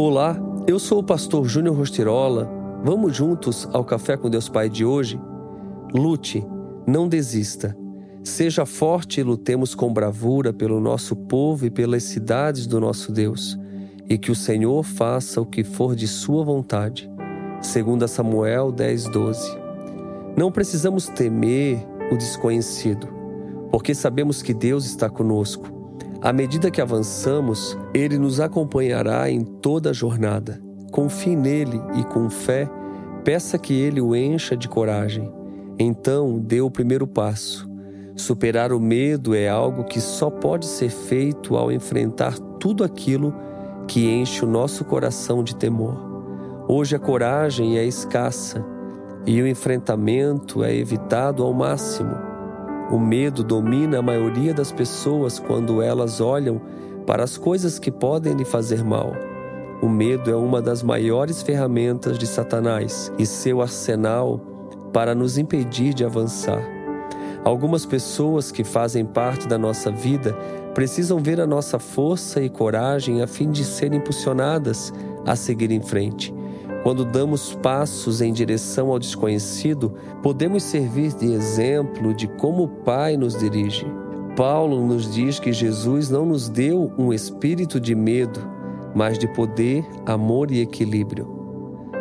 Olá, 0.00 0.40
eu 0.68 0.78
sou 0.78 1.00
o 1.00 1.02
pastor 1.02 1.44
Júnior 1.48 1.76
Rostirola. 1.76 2.48
Vamos 2.84 3.16
juntos 3.16 3.68
ao 3.72 3.84
Café 3.84 4.16
com 4.16 4.30
Deus 4.30 4.48
Pai 4.48 4.70
de 4.70 4.84
hoje? 4.84 5.20
Lute, 5.92 6.46
não 6.86 7.08
desista. 7.08 7.76
Seja 8.22 8.64
forte 8.64 9.18
e 9.18 9.24
lutemos 9.24 9.74
com 9.74 9.92
bravura 9.92 10.52
pelo 10.52 10.78
nosso 10.78 11.16
povo 11.16 11.66
e 11.66 11.70
pelas 11.70 12.04
cidades 12.04 12.64
do 12.64 12.78
nosso 12.78 13.10
Deus, 13.10 13.58
e 14.08 14.16
que 14.16 14.30
o 14.30 14.36
Senhor 14.36 14.84
faça 14.84 15.40
o 15.40 15.44
que 15.44 15.64
for 15.64 15.96
de 15.96 16.06
sua 16.06 16.44
vontade. 16.44 17.10
2 17.60 18.08
Samuel 18.08 18.70
10, 18.70 19.08
12. 19.08 19.58
Não 20.36 20.52
precisamos 20.52 21.08
temer 21.08 21.84
o 22.12 22.16
desconhecido, 22.16 23.08
porque 23.72 23.96
sabemos 23.96 24.42
que 24.42 24.54
Deus 24.54 24.86
está 24.86 25.10
conosco 25.10 25.76
à 26.20 26.32
medida 26.32 26.70
que 26.70 26.80
avançamos, 26.80 27.78
Ele 27.94 28.18
nos 28.18 28.40
acompanhará 28.40 29.30
em 29.30 29.42
toda 29.44 29.90
a 29.90 29.92
jornada. 29.92 30.60
Confie 30.90 31.36
nele 31.36 31.80
e, 31.94 32.04
com 32.04 32.28
fé, 32.28 32.68
peça 33.24 33.58
que 33.58 33.74
Ele 33.74 34.00
o 34.00 34.16
encha 34.16 34.56
de 34.56 34.68
coragem. 34.68 35.32
Então, 35.78 36.38
dê 36.38 36.60
o 36.60 36.70
primeiro 36.70 37.06
passo. 37.06 37.68
Superar 38.16 38.72
o 38.72 38.80
medo 38.80 39.32
é 39.32 39.48
algo 39.48 39.84
que 39.84 40.00
só 40.00 40.28
pode 40.28 40.66
ser 40.66 40.90
feito 40.90 41.56
ao 41.56 41.70
enfrentar 41.70 42.36
tudo 42.58 42.82
aquilo 42.82 43.32
que 43.86 44.10
enche 44.10 44.44
o 44.44 44.48
nosso 44.48 44.84
coração 44.84 45.44
de 45.44 45.54
temor. 45.54 45.96
Hoje 46.66 46.96
a 46.96 46.98
coragem 46.98 47.78
é 47.78 47.84
escassa 47.84 48.64
e 49.24 49.40
o 49.40 49.46
enfrentamento 49.46 50.64
é 50.64 50.74
evitado 50.74 51.44
ao 51.44 51.54
máximo. 51.54 52.27
O 52.90 52.98
medo 52.98 53.44
domina 53.44 53.98
a 53.98 54.02
maioria 54.02 54.54
das 54.54 54.72
pessoas 54.72 55.38
quando 55.38 55.82
elas 55.82 56.20
olham 56.20 56.60
para 57.06 57.22
as 57.22 57.36
coisas 57.36 57.78
que 57.78 57.90
podem 57.90 58.34
lhe 58.34 58.44
fazer 58.44 58.82
mal. 58.82 59.12
O 59.82 59.88
medo 59.88 60.30
é 60.30 60.36
uma 60.36 60.62
das 60.62 60.82
maiores 60.82 61.42
ferramentas 61.42 62.18
de 62.18 62.26
Satanás 62.26 63.12
e 63.18 63.26
seu 63.26 63.60
arsenal 63.60 64.40
para 64.92 65.14
nos 65.14 65.36
impedir 65.36 65.92
de 65.92 66.04
avançar. 66.04 66.62
Algumas 67.44 67.84
pessoas 67.84 68.50
que 68.50 68.64
fazem 68.64 69.04
parte 69.04 69.46
da 69.46 69.58
nossa 69.58 69.90
vida 69.90 70.34
precisam 70.74 71.18
ver 71.18 71.40
a 71.40 71.46
nossa 71.46 71.78
força 71.78 72.40
e 72.40 72.48
coragem 72.48 73.22
a 73.22 73.26
fim 73.26 73.50
de 73.50 73.64
serem 73.64 73.98
impulsionadas 73.98 74.92
a 75.26 75.36
seguir 75.36 75.70
em 75.70 75.80
frente. 75.80 76.34
Quando 76.82 77.04
damos 77.04 77.54
passos 77.54 78.20
em 78.20 78.32
direção 78.32 78.90
ao 78.90 78.98
desconhecido, 78.98 79.94
podemos 80.22 80.62
servir 80.62 81.12
de 81.12 81.32
exemplo 81.32 82.14
de 82.14 82.26
como 82.28 82.64
o 82.64 82.68
Pai 82.68 83.16
nos 83.16 83.36
dirige. 83.36 83.86
Paulo 84.36 84.86
nos 84.86 85.12
diz 85.12 85.40
que 85.40 85.52
Jesus 85.52 86.08
não 86.08 86.24
nos 86.24 86.48
deu 86.48 86.92
um 86.96 87.12
espírito 87.12 87.80
de 87.80 87.94
medo, 87.94 88.40
mas 88.94 89.18
de 89.18 89.26
poder, 89.26 89.84
amor 90.06 90.50
e 90.52 90.60
equilíbrio. 90.60 91.36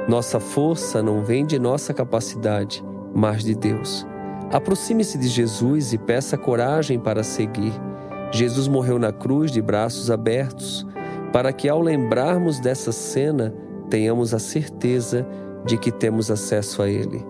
Nossa 0.07 0.39
força 0.39 1.01
não 1.01 1.23
vem 1.23 1.45
de 1.45 1.57
nossa 1.57 1.93
capacidade, 1.93 2.83
mas 3.13 3.43
de 3.43 3.55
Deus. 3.55 4.05
Aproxime-se 4.51 5.17
de 5.17 5.27
Jesus 5.27 5.91
e 5.91 5.97
peça 5.97 6.37
coragem 6.37 6.99
para 6.99 7.23
seguir. 7.23 7.73
Jesus 8.31 8.67
morreu 8.67 8.99
na 8.99 9.11
cruz 9.11 9.51
de 9.51 9.61
braços 9.61 10.11
abertos, 10.11 10.85
para 11.33 11.51
que 11.51 11.67
ao 11.67 11.81
lembrarmos 11.81 12.59
dessa 12.59 12.91
cena, 12.91 13.53
tenhamos 13.89 14.33
a 14.33 14.39
certeza 14.39 15.27
de 15.65 15.77
que 15.77 15.91
temos 15.91 16.31
acesso 16.31 16.81
a 16.81 16.89
Ele. 16.89 17.25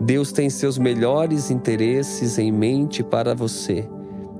Deus 0.00 0.32
tem 0.32 0.50
seus 0.50 0.78
melhores 0.78 1.50
interesses 1.50 2.38
em 2.38 2.50
mente 2.50 3.02
para 3.02 3.34
você. 3.34 3.88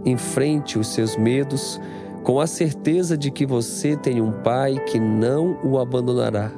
Enfrente 0.04 0.78
os 0.78 0.88
seus 0.88 1.16
medos 1.16 1.80
com 2.22 2.40
a 2.40 2.46
certeza 2.46 3.16
de 3.16 3.30
que 3.30 3.46
você 3.46 3.96
tem 3.96 4.20
um 4.20 4.32
Pai 4.32 4.82
que 4.86 4.98
não 4.98 5.58
o 5.62 5.78
abandonará. 5.78 6.50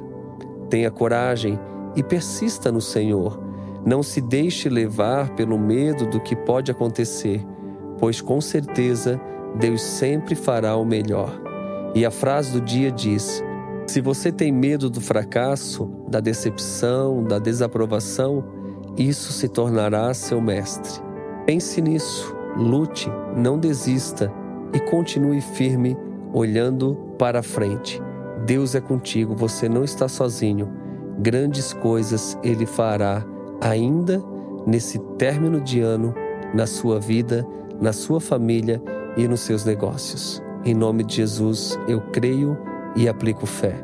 Tenha 0.69 0.89
coragem 0.89 1.59
e 1.95 2.01
persista 2.01 2.71
no 2.71 2.81
Senhor. 2.81 3.39
Não 3.85 4.01
se 4.01 4.19
deixe 4.19 4.69
levar 4.69 5.35
pelo 5.35 5.57
medo 5.57 6.05
do 6.07 6.19
que 6.19 6.35
pode 6.35 6.71
acontecer, 6.71 7.45
pois 7.99 8.19
com 8.19 8.41
certeza 8.41 9.19
Deus 9.55 9.81
sempre 9.81 10.35
fará 10.35 10.75
o 10.75 10.85
melhor. 10.85 11.41
E 11.95 12.05
a 12.05 12.11
frase 12.11 12.51
do 12.51 12.61
dia 12.61 12.91
diz: 12.91 13.43
se 13.87 14.01
você 14.01 14.31
tem 14.31 14.51
medo 14.51 14.89
do 14.89 14.99
fracasso, 14.99 15.89
da 16.09 16.19
decepção, 16.19 17.23
da 17.23 17.39
desaprovação, 17.39 18.43
isso 18.97 19.31
se 19.31 19.47
tornará 19.47 20.13
seu 20.13 20.41
mestre. 20.41 21.01
Pense 21.45 21.81
nisso, 21.81 22.35
lute, 22.57 23.09
não 23.35 23.57
desista 23.57 24.31
e 24.73 24.79
continue 24.81 25.39
firme, 25.39 25.97
olhando 26.33 26.95
para 27.17 27.41
frente. 27.41 28.01
Deus 28.45 28.75
é 28.75 28.81
contigo, 28.81 29.33
você 29.33 29.69
não 29.69 29.85
está 29.85 30.09
sozinho. 30.09 30.69
Grandes 31.19 31.71
coisas 31.71 32.37
Ele 32.43 32.65
fará 32.65 33.25
ainda 33.61 34.21
nesse 34.65 34.99
término 35.17 35.61
de 35.61 35.79
ano, 35.79 36.13
na 36.53 36.67
sua 36.67 36.99
vida, 36.99 37.47
na 37.79 37.93
sua 37.93 38.19
família 38.19 38.81
e 39.15 39.27
nos 39.27 39.39
seus 39.39 39.63
negócios. 39.63 40.43
Em 40.65 40.73
nome 40.73 41.05
de 41.05 41.15
Jesus, 41.15 41.79
eu 41.87 42.01
creio 42.11 42.57
e 42.97 43.07
aplico 43.07 43.45
fé. 43.45 43.81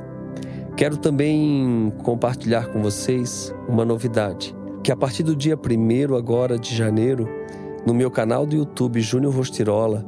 Quero 0.75 0.97
também 0.97 1.93
compartilhar 2.03 2.67
com 2.67 2.81
vocês 2.81 3.53
uma 3.69 3.85
novidade, 3.85 4.55
que 4.83 4.91
a 4.91 4.95
partir 4.95 5.21
do 5.21 5.35
dia 5.35 5.55
1 5.55 6.15
agora 6.15 6.57
de 6.57 6.75
janeiro, 6.75 7.29
no 7.85 7.93
meu 7.93 8.09
canal 8.09 8.45
do 8.45 8.55
YouTube 8.55 8.99
Júnior 8.99 9.35
Rostirola, 9.35 10.03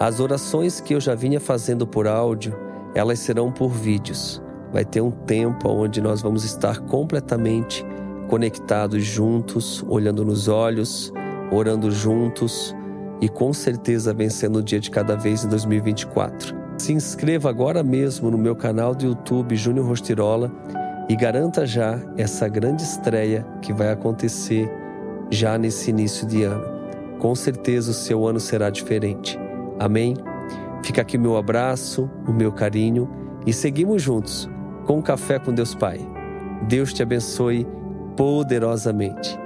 as 0.00 0.18
orações 0.18 0.80
que 0.80 0.94
eu 0.94 1.00
já 1.00 1.14
vinha 1.14 1.38
fazendo 1.38 1.86
por 1.86 2.08
áudio, 2.08 2.56
elas 2.94 3.18
serão 3.18 3.52
por 3.52 3.68
vídeos. 3.68 4.42
Vai 4.72 4.84
ter 4.84 5.02
um 5.02 5.10
tempo 5.10 5.68
onde 5.68 6.00
nós 6.00 6.22
vamos 6.22 6.44
estar 6.44 6.80
completamente 6.80 7.84
conectados 8.28 9.04
juntos, 9.04 9.84
olhando 9.86 10.24
nos 10.24 10.48
olhos, 10.48 11.12
orando 11.52 11.90
juntos 11.90 12.74
e 13.20 13.28
com 13.28 13.52
certeza 13.52 14.12
vencendo 14.12 14.56
o 14.56 14.62
dia 14.62 14.80
de 14.80 14.90
cada 14.90 15.14
vez 15.14 15.44
em 15.44 15.48
2024. 15.48 16.65
Se 16.78 16.92
inscreva 16.92 17.48
agora 17.48 17.82
mesmo 17.82 18.30
no 18.30 18.38
meu 18.38 18.54
canal 18.54 18.94
do 18.94 19.06
YouTube 19.06 19.56
Júnior 19.56 19.86
Rostirola 19.86 20.52
e 21.08 21.16
garanta 21.16 21.66
já 21.66 21.98
essa 22.16 22.48
grande 22.48 22.82
estreia 22.82 23.46
que 23.62 23.72
vai 23.72 23.90
acontecer 23.90 24.70
já 25.30 25.56
nesse 25.56 25.90
início 25.90 26.26
de 26.26 26.42
ano. 26.42 26.64
Com 27.18 27.34
certeza 27.34 27.90
o 27.90 27.94
seu 27.94 28.26
ano 28.26 28.38
será 28.38 28.68
diferente. 28.68 29.38
Amém? 29.78 30.14
Fica 30.84 31.00
aqui 31.00 31.16
meu 31.16 31.36
abraço, 31.36 32.10
o 32.28 32.32
meu 32.32 32.52
carinho 32.52 33.08
e 33.46 33.52
seguimos 33.52 34.02
juntos 34.02 34.48
com 34.84 34.98
o 34.98 35.02
Café 35.02 35.38
com 35.38 35.52
Deus 35.52 35.74
Pai. 35.74 35.98
Deus 36.68 36.92
te 36.92 37.02
abençoe 37.02 37.66
poderosamente. 38.16 39.45